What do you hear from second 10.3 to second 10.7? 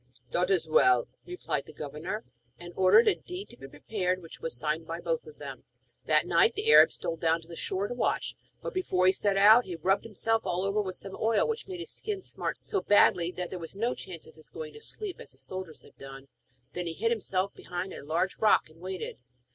all